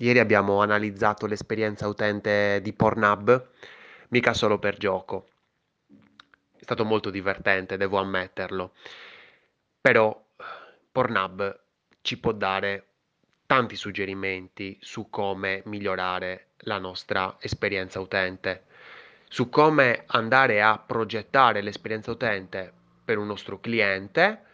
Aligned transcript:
Ieri 0.00 0.20
abbiamo 0.20 0.62
analizzato 0.62 1.26
l'esperienza 1.26 1.88
utente 1.88 2.60
di 2.62 2.72
Pornhub, 2.72 3.48
mica 4.10 4.32
solo 4.32 4.60
per 4.60 4.76
gioco. 4.76 5.28
È 6.56 6.62
stato 6.62 6.84
molto 6.84 7.10
divertente, 7.10 7.76
devo 7.76 7.98
ammetterlo. 7.98 8.74
Però 9.80 10.24
Pornhub 10.92 11.60
ci 12.00 12.16
può 12.20 12.30
dare 12.30 12.86
tanti 13.46 13.74
suggerimenti 13.74 14.78
su 14.80 15.10
come 15.10 15.62
migliorare 15.64 16.50
la 16.58 16.78
nostra 16.78 17.36
esperienza 17.40 17.98
utente, 17.98 18.66
su 19.26 19.48
come 19.48 20.04
andare 20.06 20.62
a 20.62 20.78
progettare 20.78 21.60
l'esperienza 21.60 22.12
utente 22.12 22.72
per 23.04 23.18
un 23.18 23.26
nostro 23.26 23.58
cliente 23.58 24.44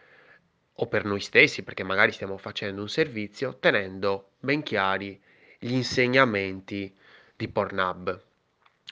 o 0.73 0.87
per 0.87 1.05
noi 1.05 1.19
stessi, 1.19 1.61
perché 1.61 1.83
magari 1.83 2.11
stiamo 2.11 2.37
facendo 2.37 2.81
un 2.81 2.89
servizio, 2.89 3.59
tenendo 3.59 4.31
ben 4.39 4.63
chiari 4.63 5.21
gli 5.65 5.73
insegnamenti 5.73 6.95
di 7.35 7.47
Pornhub. 7.47 8.21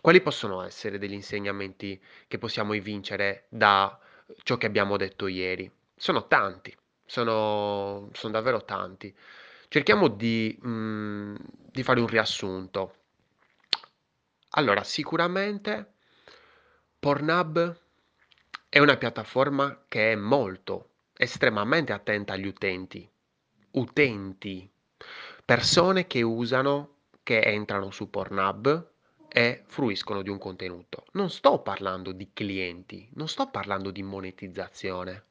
Quali 0.02 0.22
possono 0.22 0.64
essere 0.64 0.98
degli 0.98 1.14
insegnamenti 1.14 2.02
che 2.28 2.40
possiamo 2.40 2.74
evincere 2.74 3.46
da 3.50 3.98
ciò 4.42 4.58
che 4.58 4.66
abbiamo 4.66 4.98
detto 4.98 5.28
ieri? 5.28 5.72
Sono 5.96 6.26
tanti, 6.26 6.76
sono, 7.06 8.10
sono 8.14 8.34
davvero 8.34 8.66
tanti. 8.66 9.16
Cerchiamo 9.68 10.08
di, 10.08 10.58
mh, 10.60 11.36
di 11.72 11.84
fare 11.84 12.00
un 12.00 12.08
riassunto. 12.08 12.96
Allora, 14.56 14.84
sicuramente 14.84 15.94
Pornhub 16.98 17.82
è 18.68 18.80
una 18.80 18.98
piattaforma 18.98 19.84
che 19.88 20.14
è 20.14 20.16
molto, 20.16 20.90
estremamente 21.16 21.94
attenta 21.94 22.34
agli 22.34 22.48
utenti. 22.48 23.08
Utenti 23.74 24.73
persone 25.46 26.08
che 26.08 26.22
usano, 26.22 26.96
che 27.24 27.42
entrano 27.42 27.92
su 27.92 28.10
Pornhub 28.10 28.92
e 29.28 29.64
fruiscono 29.66 30.22
di 30.22 30.30
un 30.30 30.38
contenuto. 30.38 31.06
Non 31.14 31.30
sto 31.30 31.60
parlando 31.60 32.12
di 32.12 32.30
clienti, 32.34 33.10
non 33.14 33.28
sto 33.28 33.50
parlando 33.50 33.92
di 33.92 34.04
monetizzazione. 34.04 35.26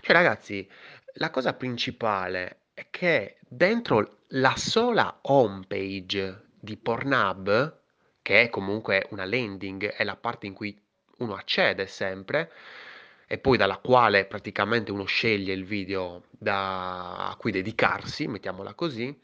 Cioè 0.00 0.12
ragazzi, 0.14 0.68
la 1.14 1.30
cosa 1.30 1.54
principale 1.54 2.60
è 2.74 2.86
che 2.90 3.38
dentro 3.48 4.18
la 4.28 4.54
sola 4.56 5.18
home 5.22 5.64
page 5.66 6.42
di 6.60 6.76
Pornhub, 6.76 7.80
che 8.22 8.42
è 8.42 8.48
comunque 8.50 9.06
una 9.10 9.24
landing, 9.24 9.86
è 9.86 10.04
la 10.04 10.16
parte 10.16 10.46
in 10.46 10.52
cui 10.52 10.78
uno 11.18 11.34
accede 11.34 11.86
sempre, 11.86 12.52
e 13.30 13.36
poi 13.36 13.58
dalla 13.58 13.76
quale 13.76 14.24
praticamente 14.24 14.90
uno 14.90 15.04
sceglie 15.04 15.52
il 15.52 15.64
video 15.64 16.24
da, 16.30 17.28
a 17.28 17.36
cui 17.36 17.52
dedicarsi, 17.52 18.26
mettiamola 18.26 18.72
così, 18.72 19.16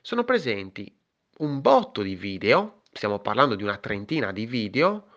sono 0.00 0.24
presenti 0.24 0.90
un 1.38 1.60
botto 1.60 2.00
di 2.00 2.16
video, 2.16 2.80
stiamo 2.90 3.18
parlando 3.18 3.54
di 3.54 3.62
una 3.62 3.76
trentina 3.76 4.32
di 4.32 4.46
video, 4.46 5.08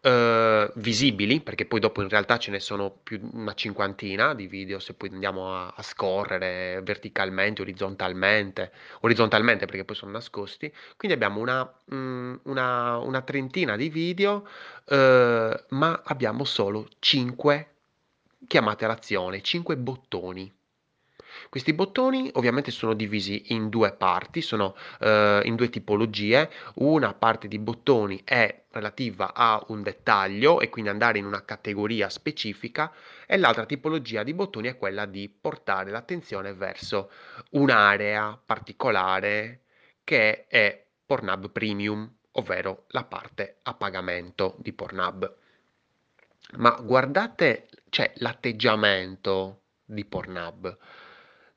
eh, 0.00 0.70
visibili, 0.76 1.40
perché 1.40 1.66
poi 1.66 1.80
dopo 1.80 2.02
in 2.02 2.08
realtà 2.08 2.38
ce 2.38 2.50
ne 2.50 2.60
sono 2.60 2.90
più 3.02 3.20
una 3.32 3.54
cinquantina 3.54 4.34
di 4.34 4.46
video, 4.46 4.78
se 4.78 4.94
poi 4.94 5.10
andiamo 5.12 5.54
a, 5.54 5.72
a 5.74 5.82
scorrere 5.82 6.80
verticalmente, 6.82 7.62
orizzontalmente, 7.62 8.72
orizzontalmente 9.00 9.66
perché 9.66 9.84
poi 9.84 9.96
sono 9.96 10.12
nascosti, 10.12 10.72
quindi 10.96 11.16
abbiamo 11.16 11.40
una, 11.40 11.70
mm, 11.94 12.36
una, 12.44 12.98
una 12.98 13.22
trentina 13.22 13.76
di 13.76 13.88
video, 13.88 14.46
eh, 14.86 15.64
ma 15.68 16.02
abbiamo 16.04 16.44
solo 16.44 16.88
5 16.98 17.68
chiamate 18.46 18.84
all'azione, 18.84 19.42
5 19.42 19.76
bottoni. 19.76 20.52
Questi 21.48 21.72
bottoni 21.72 22.30
ovviamente 22.34 22.70
sono 22.70 22.94
divisi 22.94 23.52
in 23.52 23.68
due 23.68 23.92
parti, 23.92 24.42
sono 24.42 24.74
eh, 25.00 25.40
in 25.44 25.56
due 25.56 25.70
tipologie. 25.70 26.50
Una 26.74 27.14
parte 27.14 27.48
di 27.48 27.58
bottoni 27.58 28.22
è 28.24 28.64
relativa 28.70 29.34
a 29.34 29.62
un 29.68 29.82
dettaglio 29.82 30.60
e 30.60 30.68
quindi 30.68 30.90
andare 30.90 31.18
in 31.18 31.24
una 31.24 31.44
categoria 31.44 32.08
specifica 32.08 32.92
e 33.26 33.36
l'altra 33.36 33.66
tipologia 33.66 34.22
di 34.22 34.34
bottoni 34.34 34.68
è 34.68 34.76
quella 34.76 35.06
di 35.06 35.28
portare 35.28 35.90
l'attenzione 35.90 36.52
verso 36.52 37.10
un'area 37.50 38.40
particolare 38.44 39.62
che 40.04 40.46
è 40.46 40.86
Pornhub 41.04 41.50
Premium, 41.50 42.10
ovvero 42.32 42.84
la 42.88 43.04
parte 43.04 43.58
a 43.62 43.74
pagamento 43.74 44.56
di 44.58 44.72
Pornhub. 44.72 45.36
Ma 46.56 46.70
guardate, 46.82 47.68
cioè 47.90 48.12
l'atteggiamento 48.16 49.62
di 49.84 50.04
Pornhub 50.04 50.76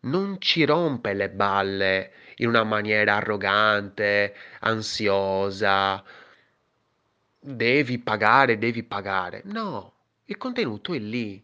non 0.02 0.38
ci 0.40 0.66
rompe 0.66 1.14
le 1.14 1.30
balle 1.30 2.12
in 2.38 2.48
una 2.48 2.64
maniera 2.64 3.16
arrogante, 3.16 4.36
ansiosa. 4.62 6.04
Devi 7.40 8.00
pagare, 8.00 8.58
devi 8.58 8.84
pagare. 8.84 9.42
No, 9.46 9.94
il 10.26 10.38
contenuto 10.38 10.94
è 10.94 11.00
lì. 11.00 11.44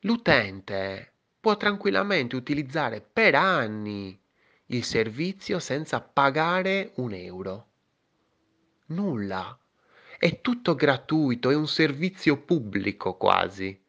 L'utente 0.00 1.12
può 1.40 1.56
tranquillamente 1.56 2.36
utilizzare 2.36 3.00
per 3.00 3.34
anni 3.34 4.20
il 4.66 4.84
servizio 4.84 5.58
senza 5.58 6.00
pagare 6.00 6.92
un 6.96 7.12
euro. 7.14 7.66
Nulla. 8.86 9.58
È 10.18 10.40
tutto 10.40 10.74
gratuito, 10.74 11.50
è 11.50 11.54
un 11.54 11.68
servizio 11.68 12.38
pubblico 12.38 13.16
quasi, 13.16 13.80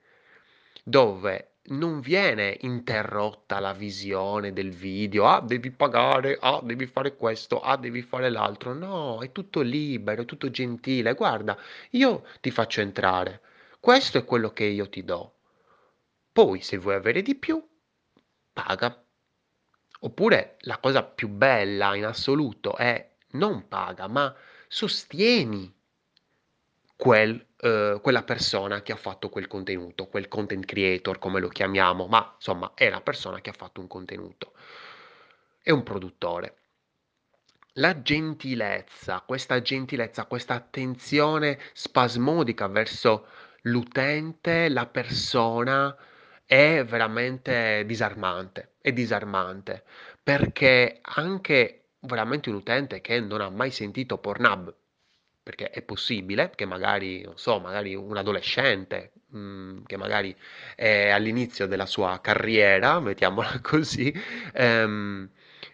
dove 0.84 1.49
non 1.70 2.00
viene 2.00 2.58
interrotta 2.62 3.60
la 3.60 3.74
visione 3.74 4.54
del 4.54 4.72
video, 4.72 5.26
ah 5.28 5.42
devi 5.42 5.72
pagare, 5.72 6.38
ah 6.40 6.62
devi 6.64 6.86
fare 6.86 7.16
questo, 7.16 7.60
ah 7.60 7.78
devi 7.78 8.02
fare 8.02 8.30
l'altro, 8.30 8.74
no, 8.74 9.22
è 9.22 9.32
tutto 9.32 9.62
libero, 9.62 10.22
è 10.22 10.26
tutto 10.26 10.50
gentile, 10.50 11.14
guarda, 11.14 11.58
io 11.92 12.26
ti 12.42 12.52
faccio 12.52 12.82
entrare, 12.82 13.42
questo 13.80 14.18
è 14.18 14.26
quello 14.26 14.52
che 14.52 14.66
io 14.66 14.90
ti 14.90 15.04
do, 15.04 15.40
poi 16.32 16.62
se 16.62 16.78
vuoi 16.78 16.96
avere 16.96 17.22
di 17.22 17.36
più, 17.36 17.66
paga. 18.54 19.04
Oppure 20.02 20.56
la 20.62 20.78
cosa 20.78 21.04
più 21.04 21.28
bella 21.28 21.94
in 21.96 22.06
assoluto 22.06 22.78
è 22.78 23.18
non 23.32 23.68
paga, 23.68 24.08
ma 24.08 24.34
sostieni 24.68 25.79
quel, 27.00 27.48
eh, 27.62 27.98
quella 28.02 28.24
persona 28.24 28.82
che 28.82 28.92
ha 28.92 28.98
fatto 28.98 29.30
quel 29.30 29.48
contenuto, 29.48 30.08
quel 30.08 30.28
content 30.28 30.66
creator 30.66 31.18
come 31.18 31.40
lo 31.40 31.48
chiamiamo, 31.48 32.08
ma 32.08 32.34
insomma 32.36 32.74
è 32.76 32.90
la 32.90 33.00
persona 33.00 33.40
che 33.40 33.52
ha 33.52 33.54
fatto 33.54 33.80
un 33.80 33.88
contenuto, 33.88 34.52
è 35.64 35.72
un 35.72 35.82
produttore. 35.84 36.56
La 37.76 38.02
gentilezza, 38.02 39.24
questa 39.26 39.62
gentilezza, 39.62 40.26
questa 40.26 40.56
attenzione 40.56 41.58
spasmodica 41.72 42.68
verso 42.68 43.28
l'utente, 43.62 44.68
la 44.68 44.86
persona, 44.86 45.96
è 46.46 46.84
veramente 46.84 47.86
disarmante, 47.86 48.74
è 48.82 48.92
disarmante, 48.92 49.86
perché 50.22 51.00
anche 51.02 51.92
veramente 52.02 52.50
un 52.50 52.56
utente 52.56 53.00
che 53.00 53.22
non 53.22 53.40
ha 53.40 53.50
mai 53.50 53.72
sentito 53.72 54.18
Pornhub, 54.18 54.76
perché 55.50 55.72
è 55.72 55.82
possibile 55.82 56.52
che 56.54 56.66
magari, 56.66 57.24
non 57.24 57.36
so, 57.36 57.60
magari 57.60 57.96
un 57.96 58.16
adolescente 58.16 59.14
mm, 59.36 59.80
che 59.88 59.98
magari 59.98 60.36
è 60.76 61.10
all'inizio 61.10 61.66
della 61.66 61.88
sua 61.88 62.20
carriera, 62.22 63.00
mettiamola 63.00 63.60
così, 63.64 64.14
ehm, 64.54 65.28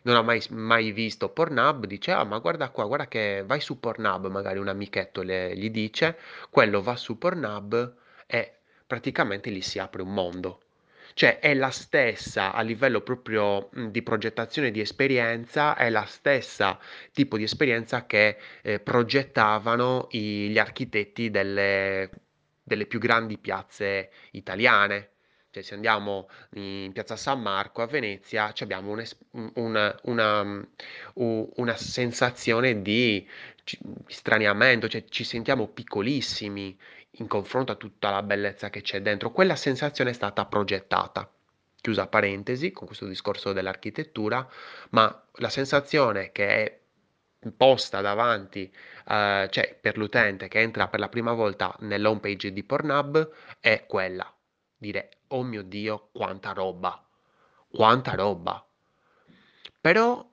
non 0.03 0.16
ha 0.16 0.22
mai, 0.22 0.41
mai, 0.52 0.94
visto 0.94 1.28
Pornhub, 1.28 1.88
dice, 1.88 2.12
ah 2.14 2.24
ma 2.24 2.38
guarda 2.40 2.69
qua, 2.69 2.85
guarda 2.85 3.09
che 3.09 3.44
vai 3.46 3.59
su 3.59 3.78
Pornhub, 3.78 4.28
magari 4.30 4.59
un 4.59 4.69
amichetto 4.69 5.22
le, 5.24 5.53
gli 5.58 5.69
dice, 5.69 6.18
quello 6.50 6.81
va 6.81 6.96
su 6.96 7.18
Pornhub 7.18 7.96
e 8.28 8.59
praticamente 8.88 9.52
gli 9.52 9.62
si 9.62 9.78
apre 9.80 10.02
un 10.02 10.14
mondo 10.14 10.62
cioè 11.16 11.40
è 11.40 11.53
la 11.53 11.70
stessa 11.70 12.52
a 12.52 12.62
livello 12.62 13.00
proprio 13.00 13.70
mh, 13.72 13.88
di 13.88 14.03
progettazione 14.03 14.70
di 14.70 14.81
esperienza, 14.81 15.76
è 15.78 15.90
la 15.90 16.03
stessa 16.03 16.78
tipo 17.14 17.38
di 17.38 17.44
esperienza 17.44 18.06
che 18.06 18.38
eh, 18.62 18.82
progettavano 18.82 20.08
i, 20.12 20.50
gli 20.50 20.58
architetti 20.58 21.32
delle, 21.32 22.09
delle 22.62 22.85
più 22.85 23.00
grandi 23.00 23.38
piazze 23.38 24.12
italiane. 24.32 25.12
Cioè, 25.52 25.64
se 25.64 25.76
andiamo 25.76 26.28
in 26.56 26.91
piazza 26.91 27.16
San 27.16 27.41
Marco 27.41 27.82
a 27.82 27.88
Venezia, 27.88 28.53
abbiamo 28.59 28.91
un, 28.91 29.52
una, 29.53 29.97
una, 30.03 30.68
una, 31.14 31.78
sensazione 31.78 32.82
di 32.82 33.26
straniamento, 34.08 34.90
cioè 34.90 35.06
ci 35.08 35.23
sentiamo 35.23 35.70
piccolissimi 35.70 36.78
in 37.17 37.28
confronto 37.28 37.72
a 37.72 37.76
tutta 37.76 38.09
la 38.09 38.23
bellezza 38.23 38.70
che 38.70 38.82
c'è 38.82 39.02
dentro. 39.02 39.32
Quella 39.32 39.56
sensazione 39.56 40.09
è 40.09 40.14
stata 40.14 40.46
progettata, 40.46 41.32
chiusa 41.79 42.08
parentesi, 42.08 42.72
con 42.72 42.88
questo 42.88 43.08
discorso 43.08 43.53
dell'architettura, 43.53 44.47
ma 44.90 45.23
la 45.35 45.50
sensazione 45.50 46.32
che 46.32 46.47
è 46.47 46.79
posta 47.56 48.02
davanti, 48.02 48.72
eh, 49.08 49.47
cioè 49.52 49.78
per 49.79 49.97
l'utente 49.97 50.47
che 50.47 50.59
entra 50.59 50.88
per 50.88 51.00
la 51.00 51.09
prima 51.09 51.34
volta 51.34 51.76
nell'home 51.82 52.20
page 52.20 52.52
di 52.52 52.64
Pornhub, 52.64 53.32
è 53.59 53.85
quella, 53.88 54.34
dire, 54.78 55.09
oh 55.28 55.44
mio 55.44 55.61
Dio, 55.61 56.09
quanta 56.11 56.52
roba, 56.53 57.08
quanta 57.70 58.16
roba. 58.16 58.66
Però 59.79 60.28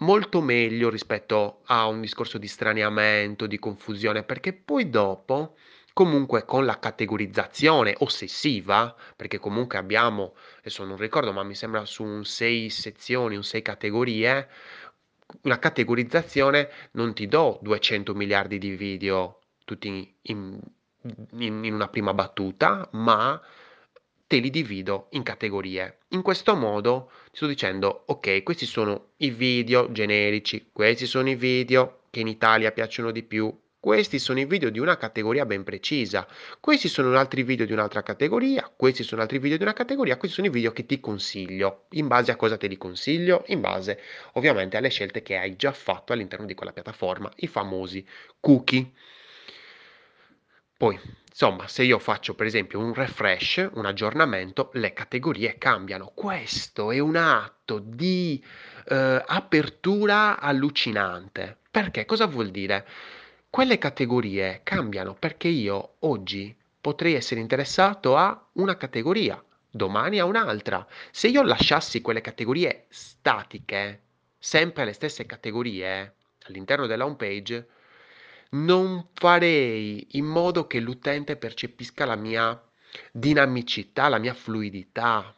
molto 0.00 0.40
meglio 0.40 0.88
rispetto 0.88 1.60
a 1.66 1.86
un 1.86 2.00
discorso 2.00 2.38
di 2.38 2.46
straniamento, 2.48 3.46
di 3.46 3.58
confusione, 3.58 4.22
perché 4.22 4.52
poi 4.54 4.88
dopo, 4.88 5.56
comunque 5.98 6.44
con 6.44 6.64
la 6.64 6.78
categorizzazione 6.78 7.92
ossessiva, 7.98 8.94
perché 9.16 9.40
comunque 9.40 9.78
abbiamo, 9.78 10.36
adesso 10.60 10.84
non 10.84 10.96
ricordo, 10.96 11.32
ma 11.32 11.42
mi 11.42 11.56
sembra 11.56 11.84
su 11.86 12.04
un 12.04 12.24
6 12.24 12.70
sezioni, 12.70 13.34
un 13.34 13.42
6 13.42 13.62
categorie, 13.62 14.48
una 15.42 15.58
categorizzazione 15.58 16.70
non 16.92 17.14
ti 17.14 17.26
do 17.26 17.58
200 17.62 18.14
miliardi 18.14 18.58
di 18.58 18.76
video 18.76 19.40
tutti 19.64 19.88
in, 19.88 20.60
in, 21.32 21.64
in 21.64 21.74
una 21.74 21.88
prima 21.88 22.14
battuta, 22.14 22.88
ma 22.92 23.42
te 24.28 24.36
li 24.36 24.50
divido 24.50 25.08
in 25.10 25.24
categorie. 25.24 25.98
In 26.10 26.22
questo 26.22 26.54
modo 26.54 27.10
ti 27.24 27.38
sto 27.38 27.48
dicendo, 27.48 28.04
ok, 28.06 28.44
questi 28.44 28.66
sono 28.66 29.14
i 29.16 29.30
video 29.30 29.90
generici, 29.90 30.70
questi 30.72 31.06
sono 31.06 31.28
i 31.28 31.34
video 31.34 32.02
che 32.10 32.20
in 32.20 32.28
Italia 32.28 32.70
piacciono 32.70 33.10
di 33.10 33.24
più, 33.24 33.52
questi 33.88 34.18
sono 34.18 34.38
i 34.38 34.44
video 34.44 34.68
di 34.68 34.78
una 34.78 34.98
categoria 34.98 35.46
ben 35.46 35.64
precisa, 35.64 36.28
questi 36.60 36.88
sono 36.88 37.16
altri 37.16 37.42
video 37.42 37.64
di 37.64 37.72
un'altra 37.72 38.02
categoria, 38.02 38.70
questi 38.76 39.02
sono 39.02 39.22
altri 39.22 39.38
video 39.38 39.56
di 39.56 39.62
una 39.62 39.72
categoria, 39.72 40.18
questi 40.18 40.36
sono 40.36 40.48
i 40.48 40.50
video 40.50 40.72
che 40.72 40.84
ti 40.84 41.00
consiglio. 41.00 41.86
In 41.92 42.06
base 42.06 42.30
a 42.30 42.36
cosa 42.36 42.58
te 42.58 42.66
li 42.66 42.76
consiglio? 42.76 43.44
In 43.46 43.62
base 43.62 43.98
ovviamente 44.34 44.76
alle 44.76 44.90
scelte 44.90 45.22
che 45.22 45.38
hai 45.38 45.56
già 45.56 45.72
fatto 45.72 46.12
all'interno 46.12 46.44
di 46.44 46.52
quella 46.52 46.72
piattaforma, 46.72 47.32
i 47.36 47.46
famosi 47.46 48.06
cookie. 48.40 48.92
Poi, 50.76 51.00
insomma, 51.26 51.66
se 51.66 51.82
io 51.82 51.98
faccio 51.98 52.34
per 52.34 52.44
esempio 52.44 52.80
un 52.80 52.92
refresh, 52.92 53.70
un 53.72 53.86
aggiornamento, 53.86 54.68
le 54.74 54.92
categorie 54.92 55.56
cambiano. 55.56 56.12
Questo 56.14 56.92
è 56.92 56.98
un 56.98 57.16
atto 57.16 57.78
di 57.82 58.44
eh, 58.86 59.24
apertura 59.26 60.38
allucinante. 60.38 61.56
Perché? 61.70 62.04
Cosa 62.04 62.26
vuol 62.26 62.50
dire? 62.50 62.86
Quelle 63.50 63.78
categorie 63.78 64.60
cambiano 64.62 65.14
perché 65.14 65.48
io 65.48 65.94
oggi 66.00 66.54
potrei 66.80 67.14
essere 67.14 67.40
interessato 67.40 68.16
a 68.16 68.48
una 68.52 68.76
categoria, 68.76 69.42
domani 69.70 70.18
a 70.18 70.26
un'altra. 70.26 70.86
Se 71.10 71.28
io 71.28 71.42
lasciassi 71.42 72.02
quelle 72.02 72.20
categorie 72.20 72.84
statiche, 72.88 74.02
sempre 74.38 74.84
le 74.84 74.92
stesse 74.92 75.24
categorie 75.26 76.14
all'interno 76.44 76.86
della 76.86 77.06
home 77.06 77.16
page, 77.16 77.68
non 78.50 79.08
farei 79.14 80.06
in 80.12 80.26
modo 80.26 80.66
che 80.66 80.78
l'utente 80.78 81.36
percepisca 81.36 82.04
la 82.04 82.16
mia 82.16 82.62
dinamicità, 83.10 84.08
la 84.08 84.18
mia 84.18 84.34
fluidità, 84.34 85.34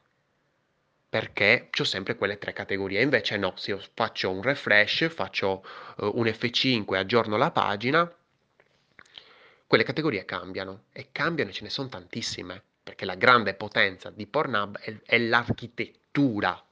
perché 1.10 1.70
ho 1.76 1.84
sempre 1.84 2.14
quelle 2.14 2.38
tre 2.38 2.52
categorie. 2.52 3.02
Invece 3.02 3.36
no, 3.36 3.54
se 3.56 3.72
io 3.72 3.82
faccio 3.94 4.30
un 4.30 4.42
refresh, 4.42 5.08
faccio 5.08 5.64
uh, 5.96 6.12
un 6.14 6.26
F5, 6.26 6.94
aggiorno 6.94 7.36
la 7.36 7.50
pagina, 7.50 8.10
quelle 9.66 9.82
categorie 9.82 10.24
cambiano 10.24 10.84
e 10.92 11.08
cambiano 11.10 11.50
e 11.50 11.52
ce 11.52 11.64
ne 11.64 11.70
sono 11.70 11.88
tantissime, 11.88 12.62
perché 12.82 13.04
la 13.04 13.16
grande 13.16 13.54
potenza 13.54 14.10
di 14.10 14.26
Pornhub 14.26 14.78
è, 14.78 14.96
è 15.04 15.18
l'architettura. 15.18 16.64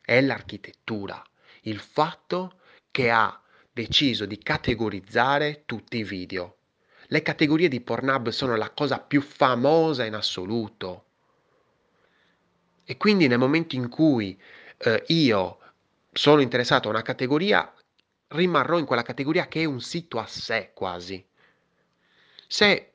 È 0.00 0.20
l'architettura, 0.22 1.22
il 1.62 1.80
fatto 1.80 2.60
che 2.90 3.10
ha 3.10 3.38
deciso 3.70 4.24
di 4.24 4.38
categorizzare 4.38 5.64
tutti 5.66 5.98
i 5.98 6.02
video. 6.02 6.56
Le 7.08 7.20
categorie 7.20 7.68
di 7.68 7.82
Pornhub 7.82 8.30
sono 8.30 8.56
la 8.56 8.70
cosa 8.70 9.00
più 9.00 9.20
famosa 9.20 10.06
in 10.06 10.14
assoluto. 10.14 11.07
E 12.90 12.96
quindi 12.96 13.26
nel 13.26 13.38
momento 13.38 13.74
in 13.74 13.90
cui 13.90 14.40
eh, 14.78 15.04
io 15.08 15.58
sono 16.10 16.40
interessato 16.40 16.88
a 16.88 16.92
una 16.92 17.02
categoria, 17.02 17.70
rimarrò 18.28 18.78
in 18.78 18.86
quella 18.86 19.02
categoria 19.02 19.46
che 19.46 19.60
è 19.60 19.64
un 19.66 19.82
sito 19.82 20.18
a 20.18 20.26
sé 20.26 20.70
quasi. 20.72 21.22
Se 22.46 22.92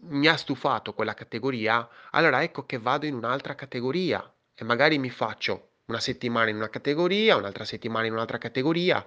mi 0.00 0.26
ha 0.26 0.36
stufato 0.36 0.92
quella 0.92 1.14
categoria, 1.14 1.88
allora 2.10 2.42
ecco 2.42 2.66
che 2.66 2.76
vado 2.76 3.06
in 3.06 3.14
un'altra 3.14 3.54
categoria 3.54 4.30
e 4.54 4.62
magari 4.62 4.98
mi 4.98 5.08
faccio 5.08 5.70
una 5.86 6.00
settimana 6.00 6.50
in 6.50 6.56
una 6.56 6.68
categoria, 6.68 7.36
un'altra 7.36 7.64
settimana 7.64 8.04
in 8.04 8.12
un'altra 8.12 8.36
categoria, 8.36 9.02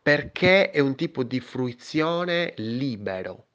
perché 0.00 0.70
è 0.70 0.78
un 0.78 0.94
tipo 0.94 1.24
di 1.24 1.40
fruizione 1.40 2.52
libero, 2.58 3.47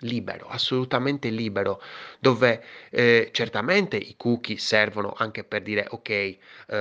libero, 0.00 0.46
assolutamente 0.48 1.28
libero, 1.28 1.82
dove 2.18 2.62
eh, 2.90 3.30
certamente 3.32 3.96
i 3.96 4.14
cookie 4.16 4.56
servono 4.56 5.14
anche 5.16 5.44
per 5.44 5.62
dire 5.62 5.86
ok, 5.88 6.08
eh, 6.10 6.38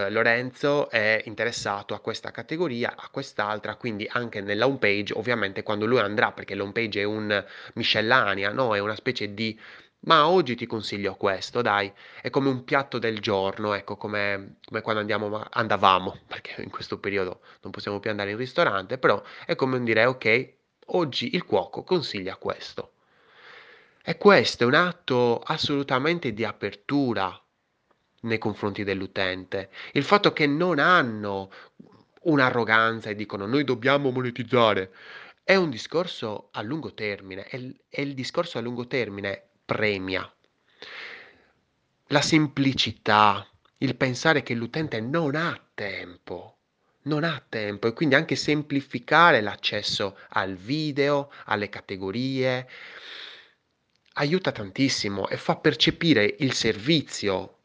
Lorenzo 0.10 0.90
è 0.90 1.22
interessato 1.26 1.94
a 1.94 2.00
questa 2.00 2.32
categoria, 2.32 2.96
a 2.96 3.10
quest'altra, 3.10 3.76
quindi 3.76 4.08
anche 4.12 4.42
nella 4.42 4.68
home 4.68 4.78
page, 4.78 5.14
ovviamente 5.14 5.64
quando 5.64 5.86
lui 5.86 6.00
andrà, 6.00 6.32
perché 6.32 6.56
l'home 6.56 6.72
page 6.72 7.02
è 7.02 7.04
un 7.04 7.44
miscellanea, 7.74 8.52
no? 8.52 8.76
è 8.76 8.80
una 8.80 8.96
specie 8.96 9.34
di 9.34 9.60
ma 10.02 10.30
oggi 10.30 10.56
ti 10.56 10.66
consiglio 10.66 11.16
questo, 11.16 11.62
dai, 11.62 11.92
è 12.22 12.30
come 12.30 12.48
un 12.50 12.64
piatto 12.64 13.00
del 13.00 13.20
giorno, 13.20 13.74
ecco, 13.74 13.98
come, 13.98 14.56
come 14.66 14.82
quando 14.82 15.02
andiamo, 15.02 15.46
andavamo, 15.50 16.20
perché 16.28 16.62
in 16.62 16.70
questo 16.70 17.00
periodo 17.00 17.42
non 17.62 17.72
possiamo 17.72 18.00
più 18.00 18.10
andare 18.10 18.32
in 18.32 18.38
ristorante, 18.38 18.98
però 18.98 19.22
è 19.46 19.56
come 19.56 19.76
un 19.78 19.84
dire, 19.84 20.06
ok, 20.06 20.54
oggi 20.88 21.36
il 21.36 21.44
cuoco 21.44 21.84
consiglia 21.84 22.38
questo. 22.38 22.94
E 24.02 24.18
questo 24.18 24.64
è 24.64 24.66
un 24.66 24.76
atto 24.76 25.40
assolutamente 25.40 26.34
di 26.34 26.46
apertura 26.46 27.40
nei 28.22 28.38
confronti 28.38 28.84
dell'utente. 28.84 29.70
Il 29.94 30.04
fatto 30.04 30.34
che 30.34 30.48
non 30.48 30.80
hanno 30.80 31.52
un'arroganza 32.22 33.10
e 33.10 33.16
dicono 33.16 33.46
noi 33.46 33.64
dobbiamo 33.64 34.12
monetizzare, 34.12 34.92
è 35.44 35.56
un 35.56 35.70
discorso 35.70 36.50
a 36.52 36.62
lungo 36.62 36.94
termine, 36.94 37.44
è 37.46 38.02
il 38.02 38.14
discorso 38.14 38.58
a 38.58 38.62
lungo 38.62 38.88
termine 38.88 39.44
premia. 39.66 40.32
La 42.08 42.22
semplicità, 42.22 43.48
il 43.78 43.96
pensare 43.96 44.44
che 44.44 44.54
l'utente 44.54 45.00
non 45.00 45.36
ha 45.36 45.60
tempo, 45.74 46.58
non 47.04 47.24
ha 47.24 47.44
tempo 47.48 47.88
e 47.88 47.94
quindi 47.94 48.16
anche 48.16 48.36
semplificare 48.36 49.42
l'accesso 49.42 50.18
al 50.30 50.56
video, 50.56 51.32
alle 51.46 51.70
categorie, 51.70 52.68
aiuta 54.20 54.52
tantissimo 54.52 55.28
e 55.30 55.38
fa 55.38 55.56
percepire 55.56 56.36
il 56.40 56.54
servizio 56.54 57.58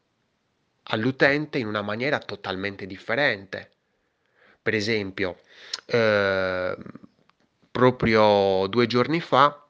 all'utente 0.83 1.57
in 1.57 1.67
una 1.67 1.81
maniera 1.81 2.19
totalmente 2.19 2.87
differente. 2.87 3.71
Per 4.61 4.73
esempio, 4.73 5.39
eh, 5.85 6.75
proprio 7.71 8.67
due 8.67 8.87
giorni 8.87 9.19
fa 9.19 9.65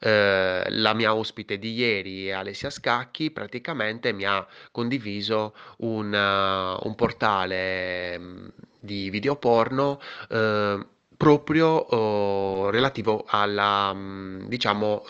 eh, 0.00 0.64
la 0.68 0.94
mia 0.94 1.14
ospite 1.14 1.58
di 1.58 1.74
ieri, 1.74 2.32
Alessia 2.32 2.70
Scacchi, 2.70 3.30
praticamente 3.30 4.12
mi 4.12 4.24
ha 4.24 4.46
condiviso 4.70 5.54
un, 5.78 6.12
uh, 6.12 6.86
un 6.86 6.94
portale 6.94 8.16
um, 8.16 8.52
di 8.80 9.10
video 9.10 9.36
porno 9.36 10.00
uh, 10.30 10.86
proprio 11.18 11.86
uh, 11.94 12.70
relativo 12.70 13.24
alla, 13.28 13.90
um, 13.94 14.48
diciamo, 14.48 15.04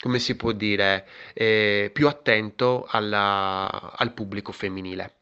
come 0.00 0.18
si 0.18 0.36
può 0.36 0.52
dire, 0.52 1.06
eh, 1.34 1.90
più 1.92 2.08
attento 2.08 2.86
alla, 2.88 3.92
al 3.96 4.12
pubblico 4.12 4.52
femminile. 4.52 5.14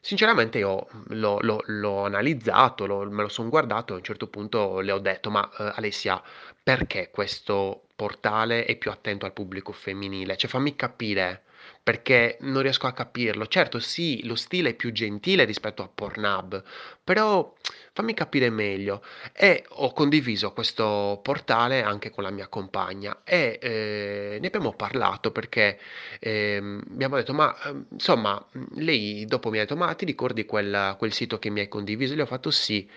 Sinceramente 0.00 0.58
io 0.58 0.86
l'ho, 1.08 1.38
l'ho- 1.40 1.62
l'ho 1.66 2.04
analizzato, 2.04 2.86
l'ho- 2.86 3.08
me 3.10 3.22
lo 3.22 3.28
sono 3.28 3.48
guardato 3.48 3.92
e 3.92 3.94
a 3.94 3.98
un 3.98 4.04
certo 4.04 4.26
punto 4.26 4.80
le 4.80 4.90
ho 4.92 4.98
detto, 4.98 5.30
ma 5.30 5.48
eh, 5.58 5.72
Alessia, 5.76 6.20
perché 6.62 7.10
questo 7.10 7.84
portale 7.94 8.64
è 8.64 8.76
più 8.76 8.90
attento 8.90 9.26
al 9.26 9.32
pubblico 9.32 9.72
femminile? 9.72 10.36
Cioè 10.36 10.50
fammi 10.50 10.74
capire, 10.74 11.44
perché 11.82 12.36
non 12.42 12.62
riesco 12.62 12.86
a 12.86 12.92
capirlo. 12.92 13.46
Certo, 13.46 13.78
sì, 13.80 14.24
lo 14.24 14.34
stile 14.36 14.70
è 14.70 14.74
più 14.74 14.92
gentile 14.92 15.44
rispetto 15.44 15.82
a 15.82 15.88
Pornhub, 15.92 16.62
però 17.02 17.52
fammi 17.92 18.14
capire 18.14 18.50
meglio. 18.50 19.02
E 19.32 19.64
ho 19.68 19.92
condiviso 19.92 20.52
questo 20.52 21.20
portale 21.22 21.82
anche 21.82 22.10
con 22.10 22.22
la 22.24 22.30
mia 22.30 22.48
compagna 22.48 23.22
e 23.24 23.58
eh, 23.60 24.38
ne 24.40 24.46
abbiamo 24.46 24.72
parlato 24.74 25.30
perché 25.32 25.78
ehm, 26.20 26.82
abbiamo 26.92 27.16
detto, 27.16 27.32
ma 27.34 27.54
ehm, 27.64 27.86
insomma, 27.92 28.44
lei 28.76 29.24
dopo 29.26 29.50
mi 29.50 29.58
ha 29.58 29.60
detto, 29.62 29.76
ma 29.76 29.92
ti 29.94 30.04
ricordi 30.04 30.44
quel, 30.44 30.94
quel 30.98 31.12
sito 31.12 31.38
che 31.38 31.50
mi 31.50 31.60
hai 31.60 31.68
condiviso? 31.68 32.14
Le 32.14 32.22
ho 32.22 32.26
fatto 32.26 32.50
sì. 32.50 32.88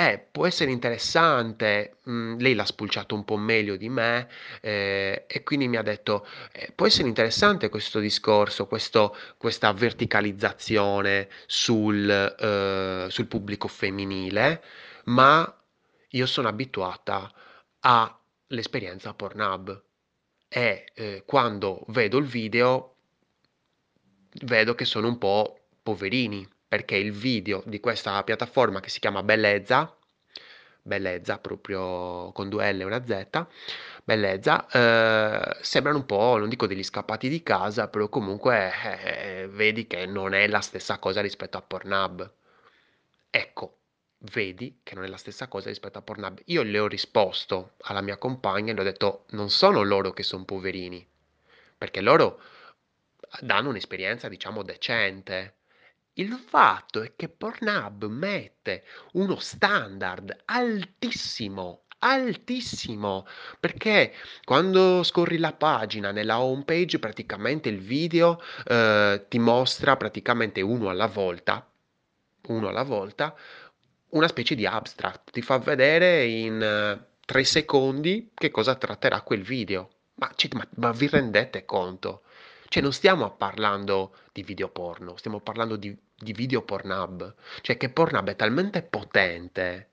Eh, 0.00 0.24
può 0.30 0.46
essere 0.46 0.70
interessante, 0.70 1.96
mhmm, 2.04 2.38
lei 2.38 2.54
l'ha 2.54 2.64
spulciato 2.64 3.16
un 3.16 3.24
po' 3.24 3.36
meglio 3.36 3.74
di 3.74 3.88
me, 3.88 4.28
ehm, 4.60 5.24
e 5.26 5.42
quindi 5.42 5.66
mi 5.66 5.76
ha 5.76 5.82
detto: 5.82 6.24
"Ehm, 6.52 6.68
può 6.76 6.86
essere 6.86 7.08
interessante 7.08 7.68
questo 7.68 7.98
discorso, 7.98 8.68
questo 8.68 9.16
questa 9.36 9.72
verticalizzazione 9.72 11.28
sul 11.46 12.36
uhm, 12.38 13.08
sul 13.08 13.26
pubblico 13.26 13.66
femminile, 13.66 14.62
ma 15.06 15.52
io 16.10 16.26
sono 16.26 16.46
abituata 16.46 17.32
all'esperienza 17.80 19.14
Pornhub. 19.14 19.82
E, 20.48 20.86
ehm, 20.94 21.22
quando 21.26 21.84
vedo 21.88 22.18
il 22.18 22.26
video 22.26 22.94
vedo 24.44 24.74
che 24.74 24.84
sono 24.84 25.08
un 25.08 25.18
po' 25.18 25.58
poverini, 25.82 26.46
perché 26.68 26.96
il 26.96 27.12
video 27.12 27.62
di 27.64 27.80
questa 27.80 28.22
piattaforma 28.22 28.80
che 28.80 28.90
si 28.90 29.00
chiama 29.00 29.22
Bellezza, 29.22 29.96
Bellezza 30.82 31.38
proprio 31.38 32.30
con 32.32 32.48
due 32.48 32.72
L 32.72 32.80
e 32.80 32.84
una 32.84 33.04
Z, 33.04 33.46
Bellezza, 34.04 34.66
eh, 34.68 35.56
sembrano 35.62 35.98
un 35.98 36.06
po', 36.06 36.36
non 36.38 36.48
dico 36.48 36.66
degli 36.66 36.82
scappati 36.82 37.28
di 37.28 37.42
casa, 37.42 37.88
però 37.88 38.08
comunque 38.08 38.70
eh, 39.02 39.48
vedi 39.50 39.86
che 39.86 40.06
non 40.06 40.34
è 40.34 40.46
la 40.46 40.60
stessa 40.60 40.98
cosa 40.98 41.20
rispetto 41.20 41.56
a 41.58 41.62
Pornhub. 41.62 42.32
Ecco, 43.30 43.76
vedi 44.32 44.80
che 44.82 44.94
non 44.94 45.04
è 45.04 45.08
la 45.08 45.16
stessa 45.16 45.48
cosa 45.48 45.68
rispetto 45.68 45.98
a 45.98 46.02
Pornhub. 46.02 46.40
Io 46.46 46.62
le 46.62 46.78
ho 46.78 46.86
risposto 46.86 47.72
alla 47.82 48.00
mia 48.00 48.16
compagna 48.16 48.72
e 48.72 48.74
le 48.74 48.80
ho 48.80 48.84
detto, 48.84 49.24
non 49.30 49.50
sono 49.50 49.82
loro 49.82 50.12
che 50.12 50.22
sono 50.22 50.44
poverini, 50.44 51.06
perché 51.76 52.00
loro 52.00 52.40
danno 53.40 53.68
un'esperienza, 53.70 54.28
diciamo, 54.28 54.62
decente. 54.62 55.54
Il 56.18 56.32
fatto 56.32 57.00
è 57.00 57.12
che 57.14 57.28
Pornhub 57.28 58.06
mette 58.06 58.82
uno 59.12 59.38
standard 59.38 60.36
altissimo, 60.46 61.84
altissimo, 62.00 63.24
perché 63.60 64.12
quando 64.42 65.04
scorri 65.04 65.38
la 65.38 65.52
pagina 65.52 66.10
nella 66.10 66.40
home 66.40 66.64
page, 66.64 66.98
praticamente 66.98 67.68
il 67.68 67.78
video 67.78 68.42
eh, 68.66 69.26
ti 69.28 69.38
mostra 69.38 69.96
praticamente 69.96 70.60
uno 70.60 70.88
alla 70.88 71.06
volta, 71.06 71.64
uno 72.48 72.66
alla 72.66 72.82
volta, 72.82 73.32
una 74.08 74.26
specie 74.26 74.56
di 74.56 74.66
abstract, 74.66 75.30
ti 75.30 75.40
fa 75.40 75.58
vedere 75.58 76.24
in 76.24 76.60
eh, 76.60 77.06
tre 77.24 77.44
secondi 77.44 78.32
che 78.34 78.50
cosa 78.50 78.74
tratterà 78.74 79.20
quel 79.22 79.42
video. 79.42 79.90
Ma, 80.14 80.32
cioè, 80.34 80.50
ma, 80.52 80.66
ma 80.78 80.90
vi 80.90 81.06
rendete 81.06 81.64
conto? 81.64 82.22
Cioè, 82.68 82.82
non 82.82 82.92
stiamo 82.92 83.30
parlando 83.36 84.16
di 84.32 84.42
video 84.42 84.68
porno, 84.68 85.16
stiamo 85.16 85.40
parlando 85.40 85.76
di, 85.76 85.96
di 86.18 86.32
video 86.32 86.62
Pornhub. 86.62 87.34
Cioè, 87.60 87.76
che 87.76 87.88
Pornhub 87.90 88.28
è 88.28 88.36
talmente 88.36 88.82
potente 88.82 89.90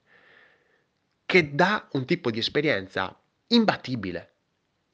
che 1.26 1.56
dà 1.56 1.88
un 1.92 2.06
tipo 2.06 2.32
di 2.32 2.40
esperienza 2.40 3.18
imbattibile. 3.48 4.32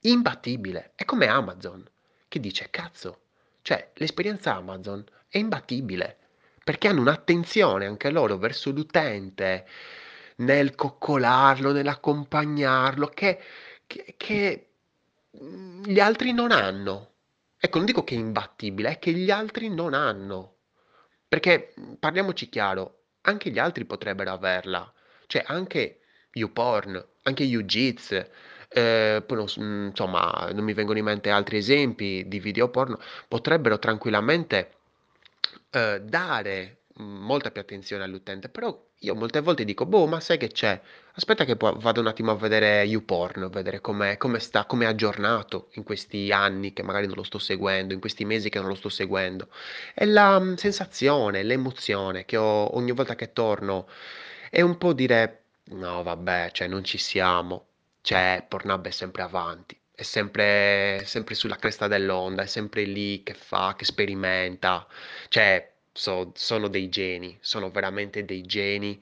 Imbattibile. 0.02 0.94
È 0.96 1.06
come 1.06 1.28
Amazon, 1.28 1.88
che 2.28 2.40
dice, 2.40 2.70
cazzo, 2.70 3.20
cioè, 3.62 3.92
l'esperienza 3.96 4.56
Amazon 4.56 5.04
è 5.28 5.38
imbattibile, 5.38 6.18
perché 6.64 6.88
hanno 6.88 7.02
un'attenzione 7.02 7.86
anche 7.86 8.10
loro 8.10 8.38
verso 8.38 8.72
l'utente, 8.72 9.68
nel 10.38 10.74
coccolarlo, 10.76 11.72
nell'accompagnarlo, 11.72 13.08
che, 13.08 13.40
che, 13.86 14.16
che 14.18 14.70
gli 15.32 16.00
altri 16.00 16.34
non 16.34 16.52
hanno. 16.52 17.10
Ecco, 17.60 17.78
non 17.78 17.86
dico 17.86 18.04
che 18.04 18.16
è 18.16 18.18
imbattibile, 18.18 18.92
è 18.92 19.00
che 19.00 19.12
gli 19.12 19.30
altri 19.30 19.70
non 19.70 19.94
hanno. 19.94 20.56
Perché 21.32 21.74
parliamoci 21.98 22.50
chiaro, 22.50 23.04
anche 23.22 23.52
gli 23.52 23.58
altri 23.58 23.86
potrebbero 23.86 24.32
averla. 24.34 24.94
Cioè, 25.28 25.42
anche 25.48 26.02
YouPorn, 26.34 27.02
anche 27.24 27.44
YouJits, 27.44 28.26
eh, 28.68 29.24
non, 29.26 29.46
insomma, 29.88 30.50
non 30.52 30.66
mi 30.66 30.74
vengono 30.74 30.98
in 30.98 31.06
mente 31.06 31.30
altri 31.30 31.56
esempi 31.56 32.28
di 32.28 32.42
video 32.42 32.68
porno, 32.68 33.00
potrebbero 33.30 33.80
tranquillamente 33.80 34.74
eh, 35.70 36.02
dare 36.04 36.82
molta 36.96 37.50
più 37.50 37.62
attenzione 37.62 38.04
all'utente, 38.04 38.50
però 38.50 38.78
io 39.00 39.16
molte 39.16 39.40
volte 39.40 39.64
dico, 39.64 39.86
boh, 39.86 40.08
ma 40.08 40.20
sai 40.20 40.38
che 40.38 40.50
c'è? 40.50 40.82
Aspetta 41.14 41.44
che 41.44 41.56
vado 41.58 42.00
un 42.00 42.08
attimo 42.08 42.32
a 42.32 42.36
vedere 42.36 42.84
YouPorn, 42.84 43.50
vedere 43.50 43.82
come 43.82 44.18
sta, 44.40 44.66
come 44.66 44.86
è 44.86 44.88
aggiornato 44.88 45.70
in 45.74 45.84
questi 45.84 46.32
anni 46.32 46.72
che 46.74 46.84
magari 46.84 47.06
non 47.06 47.16
lo 47.16 47.24
sto 47.24 47.38
seguendo, 47.38 47.94
in 47.94 48.00
questi 48.00 48.24
mesi 48.24 48.50
che 48.50 48.60
non 48.60 48.70
lo 48.70 48.76
sto 48.76 48.90
seguendo. 48.90 49.50
E 49.94 50.06
la 50.06 50.40
mm, 50.40 50.54
sensazione, 50.56 51.44
l'emozione 51.44 52.24
che 52.26 52.38
ho 52.38 52.76
ogni 52.78 52.92
volta 52.92 53.16
che 53.16 53.34
torno 53.34 53.88
è 54.50 54.62
un 54.62 54.78
po' 54.78 54.94
dire, 54.94 55.44
no, 55.72 56.02
vabbè, 56.04 56.52
cioè 56.52 56.68
non 56.68 56.84
ci 56.84 56.98
siamo, 56.98 57.68
cioè 58.02 58.46
Pornhub 58.48 58.88
è 58.88 58.92
sempre 58.92 59.22
avanti. 59.24 59.78
È 59.94 60.04
sempre, 60.04 61.04
sempre 61.06 61.36
sulla 61.36 61.58
cresta 61.58 61.88
dell'onda, 61.88 62.42
è 62.44 62.48
sempre 62.48 62.84
lì 62.84 63.22
che 63.24 63.34
fa, 63.36 63.76
che 63.78 63.86
sperimenta. 63.86 64.88
Cioè, 65.28 65.72
so- 65.92 66.32
sono 66.36 66.68
dei 66.70 66.90
geni, 66.90 67.38
sono 67.42 67.70
veramente 67.70 68.26
dei 68.26 68.42
geni 68.44 69.00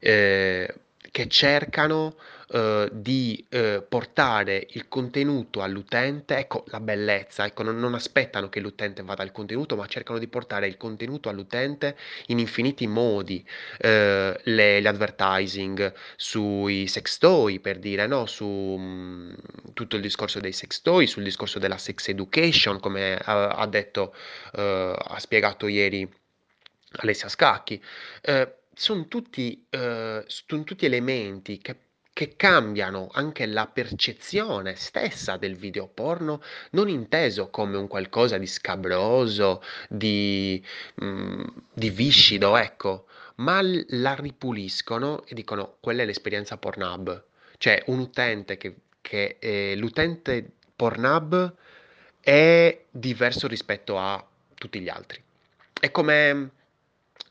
eh, 0.00 0.74
che 1.10 1.28
cercano 1.28 2.16
eh, 2.52 2.88
di 2.92 3.46
eh, 3.48 3.84
portare 3.88 4.66
il 4.70 4.88
contenuto 4.88 5.62
all'utente, 5.62 6.36
ecco 6.36 6.64
la 6.68 6.80
bellezza, 6.80 7.44
ecco, 7.46 7.62
non, 7.62 7.78
non 7.78 7.94
aspettano 7.94 8.48
che 8.48 8.58
l'utente 8.58 9.02
vada 9.02 9.22
al 9.22 9.30
contenuto, 9.30 9.76
ma 9.76 9.86
cercano 9.86 10.18
di 10.18 10.26
portare 10.26 10.66
il 10.66 10.76
contenuto 10.76 11.28
all'utente 11.28 11.96
in 12.26 12.40
infiniti 12.40 12.86
modi, 12.88 13.46
eh, 13.78 14.38
le, 14.42 14.80
le 14.80 14.88
advertising 14.88 15.92
sui 16.16 16.88
sex 16.88 17.18
toy, 17.18 17.60
per 17.60 17.78
dire, 17.78 18.06
no? 18.08 18.26
su 18.26 18.46
mh, 18.46 18.82
mm, 18.82 19.32
tutto 19.72 19.96
il 19.96 20.02
discorso 20.02 20.40
dei 20.40 20.52
sex 20.52 20.82
toy, 20.82 21.06
sul 21.06 21.22
discorso 21.22 21.60
della 21.60 21.78
sex 21.78 22.08
education, 22.08 22.80
come 22.80 23.16
ha, 23.16 23.48
ha 23.48 23.66
detto, 23.66 24.12
eh, 24.54 24.94
ha 24.96 25.18
spiegato 25.20 25.68
ieri 25.68 26.08
Alessia 26.92 27.28
Scacchi, 27.28 27.80
eh, 28.22 28.54
sono 28.80 29.08
tutti, 29.08 29.66
eh, 29.68 30.24
son 30.26 30.64
tutti 30.64 30.86
elementi 30.86 31.58
che, 31.58 31.76
che 32.14 32.34
cambiano 32.34 33.08
anche 33.12 33.44
la 33.44 33.66
percezione 33.66 34.74
stessa 34.74 35.36
del 35.36 35.54
video 35.54 35.86
porno, 35.86 36.40
non 36.70 36.88
inteso 36.88 37.50
come 37.50 37.76
un 37.76 37.86
qualcosa 37.86 38.38
di 38.38 38.46
scabroso, 38.46 39.62
di, 39.86 40.64
mm, 41.04 41.44
di 41.74 41.90
viscido, 41.90 42.56
ecco, 42.56 43.06
ma 43.36 43.60
l- 43.60 43.84
la 43.88 44.14
ripuliscono 44.14 45.26
e 45.26 45.34
dicono 45.34 45.76
quella 45.78 46.00
è 46.02 46.06
l'esperienza 46.06 46.56
Pornhub. 46.56 47.24
Cioè 47.58 47.82
un 47.88 47.98
utente 47.98 48.56
che, 48.56 48.76
che 49.02 49.36
eh, 49.40 49.76
l'utente 49.76 50.52
Pornhub 50.74 51.54
è 52.18 52.84
diverso 52.90 53.46
rispetto 53.46 53.98
a 53.98 54.26
tutti 54.54 54.80
gli 54.80 54.88
altri. 54.88 55.22
È 55.78 55.90
come 55.90 56.52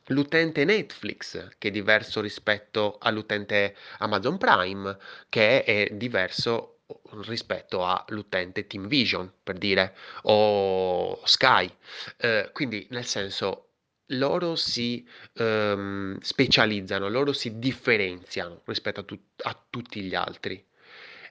l'utente 0.10 0.66
Netflix, 0.66 1.50
che 1.58 1.70
è 1.70 1.72
diverso 1.72 2.22
rispetto 2.22 2.98
all'utente 3.00 3.76
Amazon 4.00 4.38
Prime, 4.38 4.98
che 5.30 5.64
è 5.64 5.90
diverso 5.92 6.80
rispetto 7.24 7.86
all'utente 7.86 8.68
Team 8.68 8.88
Vision, 8.88 9.32
per 9.44 9.58
dire, 9.58 9.96
o 10.24 11.20
Sky. 11.26 11.70
Eh, 12.18 12.50
quindi, 12.54 12.88
nel 12.92 13.06
senso, 13.06 13.66
loro 14.14 14.56
si 14.56 15.08
ehm, 15.34 16.20
specializzano, 16.20 17.10
loro 17.10 17.34
si 17.34 17.60
differenziano 17.60 18.62
rispetto 18.66 19.02
a, 19.02 19.04
tu- 19.04 19.20
a 19.44 19.64
tutti 19.70 20.02
gli 20.02 20.16
altri. 20.16 20.64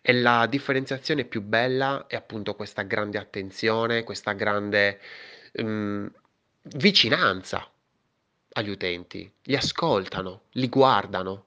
E 0.01 0.13
la 0.13 0.47
differenziazione 0.47 1.25
più 1.25 1.43
bella 1.43 2.07
è 2.07 2.15
appunto 2.17 2.55
questa 2.55 2.83
grande 2.83 3.19
attenzione, 3.19 4.05
questa 4.05 4.33
grande 4.33 5.01
ehm, 5.53 6.11
vicinanza 6.63 7.69
agli 8.59 8.71
utenti, 8.71 9.31
li 9.45 9.57
ascoltano, 9.57 10.43
li 10.53 10.69
guardano, 10.69 11.47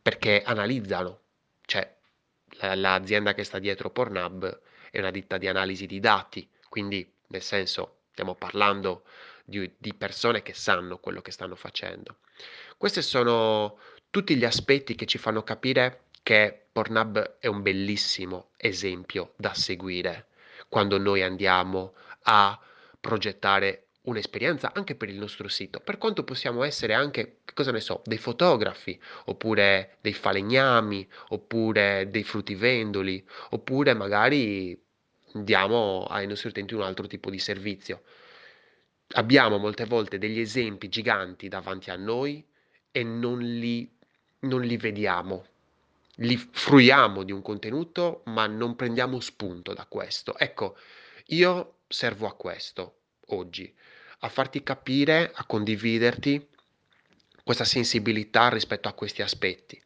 perché 0.00 0.42
analizzano. 0.42 1.20
Cioè, 1.64 1.94
la- 2.60 2.74
l'azienda 2.74 3.34
che 3.34 3.44
sta 3.44 3.58
dietro 3.58 3.90
Pornhub 3.90 4.60
è 4.90 4.98
una 4.98 5.10
ditta 5.10 5.38
di 5.38 5.46
analisi 5.46 5.86
di 5.86 6.00
dati, 6.00 6.48
quindi 6.68 7.10
nel 7.28 7.42
senso 7.42 7.98
stiamo 8.10 8.34
parlando 8.34 9.04
di, 9.44 9.70
di 9.76 9.94
persone 9.94 10.42
che 10.42 10.54
sanno 10.54 10.98
quello 10.98 11.20
che 11.20 11.30
stanno 11.30 11.54
facendo. 11.54 12.16
Questi 12.76 13.02
sono 13.02 13.78
tutti 14.10 14.36
gli 14.36 14.44
aspetti 14.44 14.94
che 14.94 15.06
ci 15.06 15.18
fanno 15.18 15.42
capire 15.42 16.04
che 16.22 16.66
Pornhub 16.72 17.36
è 17.38 17.46
un 17.46 17.62
bellissimo 17.62 18.50
esempio 18.56 19.34
da 19.36 19.52
seguire 19.54 20.28
quando 20.68 20.96
noi 20.98 21.22
andiamo 21.22 21.94
a 22.22 22.58
progettare 22.98 23.88
un'esperienza 24.02 24.72
anche 24.74 24.94
per 24.96 25.08
il 25.08 25.18
nostro 25.18 25.48
sito, 25.48 25.78
per 25.80 25.98
quanto 25.98 26.24
possiamo 26.24 26.64
essere 26.64 26.94
anche, 26.94 27.38
cosa 27.54 27.70
ne 27.70 27.80
so, 27.80 28.02
dei 28.04 28.18
fotografi, 28.18 28.98
oppure 29.26 29.98
dei 30.00 30.12
falegnami, 30.12 31.08
oppure 31.28 32.08
dei 32.10 32.24
fruttivendoli, 32.24 33.24
oppure 33.50 33.94
magari 33.94 34.80
diamo 35.32 36.04
ai 36.08 36.26
nostri 36.26 36.48
utenti 36.48 36.74
un 36.74 36.82
altro 36.82 37.06
tipo 37.06 37.30
di 37.30 37.38
servizio. 37.38 38.02
Abbiamo 39.14 39.58
molte 39.58 39.84
volte 39.84 40.18
degli 40.18 40.40
esempi 40.40 40.88
giganti 40.88 41.48
davanti 41.48 41.90
a 41.90 41.96
noi 41.96 42.44
e 42.90 43.02
non 43.04 43.38
li, 43.38 43.88
non 44.40 44.62
li 44.62 44.76
vediamo. 44.76 45.46
Li 46.16 46.36
fruiamo 46.36 47.22
di 47.22 47.32
un 47.32 47.40
contenuto, 47.40 48.22
ma 48.26 48.46
non 48.46 48.74
prendiamo 48.74 49.20
spunto 49.20 49.74
da 49.74 49.86
questo. 49.86 50.36
Ecco, 50.36 50.76
io 51.26 51.76
servo 51.88 52.26
a 52.26 52.34
questo 52.34 52.96
oggi, 53.26 53.72
a 54.24 54.28
farti 54.28 54.62
capire, 54.62 55.30
a 55.34 55.44
condividerti 55.44 56.48
questa 57.42 57.64
sensibilità 57.64 58.48
rispetto 58.48 58.88
a 58.88 58.92
questi 58.92 59.20
aspetti. 59.20 59.80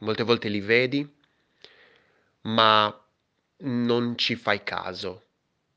Molte 0.00 0.24
volte 0.24 0.48
li 0.48 0.60
vedi, 0.60 1.08
ma 2.42 3.06
non 3.58 4.18
ci 4.18 4.34
fai 4.34 4.64
caso. 4.64 5.24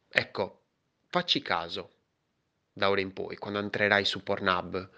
Ecco, 0.09 0.61
facci 1.07 1.41
caso 1.41 1.91
da 2.73 2.89
ora 2.89 3.01
in 3.01 3.13
poi, 3.13 3.37
quando 3.37 3.59
entrerai 3.59 4.03
su 4.03 4.23
Pornhub, 4.23 4.89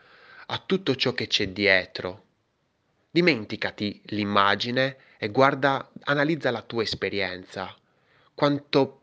a 0.48 0.58
tutto 0.66 0.96
ciò 0.96 1.14
che 1.14 1.28
c'è 1.28 1.50
dietro. 1.50 2.28
Dimenticati 3.10 4.02
l'immagine 4.06 4.98
e 5.18 5.30
guarda, 5.30 5.92
analizza 6.04 6.52
la 6.52 6.62
tua 6.62 6.84
esperienza. 6.84 7.76
Quanto, 8.34 9.01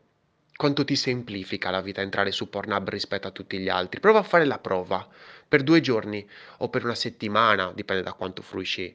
quanto 0.59 0.83
ti 0.83 0.97
semplifica 0.97 1.69
la 1.69 1.79
vita 1.79 2.01
entrare 2.01 2.33
su 2.33 2.49
Pornhub 2.49 2.89
rispetto 2.89 3.29
a 3.29 3.31
tutti 3.31 3.57
gli 3.59 3.69
altri. 3.69 4.01
Prova 4.01 4.19
a 4.19 4.23
fare 4.23 4.43
la 4.43 4.59
prova 4.59 5.07
per 5.47 5.63
due 5.63 5.79
giorni 5.79 6.29
o 6.57 6.67
per 6.67 6.83
una 6.83 6.95
settimana, 6.95 7.71
dipende 7.73 8.03
da 8.03 8.11
quanto 8.11 8.41
fruisci. 8.41 8.93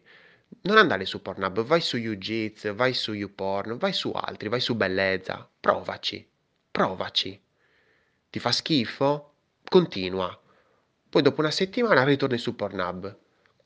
Non 0.61 0.76
andare 0.76 1.06
su 1.06 1.23
Pornhub, 1.23 1.62
vai 1.62 1.80
su 1.80 1.97
YouJits, 1.97 2.75
vai 2.75 2.92
su 2.92 3.14
YouPorn, 3.14 3.78
vai 3.78 3.94
su 3.94 4.11
altri, 4.11 4.50
vai 4.50 4.61
su 4.61 4.75
Bellezza. 4.75 5.49
Provaci, 5.59 6.28
provaci. 6.71 7.42
Ti 8.28 8.38
fa 8.38 8.52
schifo? 8.52 9.33
Continua. 9.66 10.38
Poi 11.09 11.23
dopo 11.23 11.40
una 11.40 11.50
settimana 11.50 12.04
ritorni 12.04 12.37
su 12.37 12.54
Pornhub. 12.54 13.18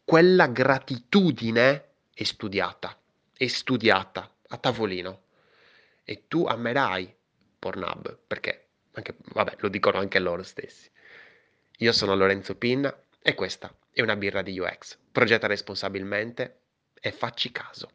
Quella 0.05 0.47
gratitudine 0.47 1.89
è 2.15 2.23
studiata, 2.23 2.97
è 3.37 3.47
studiata 3.49 4.31
a 4.47 4.57
tavolino. 4.57 5.23
E 6.05 6.29
tu 6.29 6.47
amerai 6.47 7.17
Pornhub, 7.59 8.19
perché, 8.27 8.69
anche, 8.93 9.17
vabbè, 9.33 9.57
lo 9.59 9.69
dicono 9.69 9.99
anche 9.99 10.19
loro 10.19 10.43
stessi. 10.43 10.91
Io 11.79 11.93
sono 11.93 12.15
Lorenzo 12.15 12.57
Pinna 12.57 12.95
e 13.21 13.35
questa 13.35 13.73
è 13.91 14.01
una 14.01 14.17
birra 14.17 14.43
di 14.43 14.59
UX. 14.59 14.99
Progetta 15.13 15.47
responsabilmente 15.47 16.61
e 17.01 17.13
facci 17.13 17.53
caso. 17.53 17.91